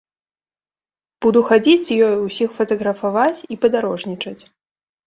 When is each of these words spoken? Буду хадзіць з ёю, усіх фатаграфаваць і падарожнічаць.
Буду 1.25 1.39
хадзіць 1.51 1.77
з 1.89 1.99
ёю, 2.07 2.17
усіх 2.31 2.49
фатаграфаваць 2.59 3.43
і 3.55 3.63
падарожнічаць. 3.69 4.41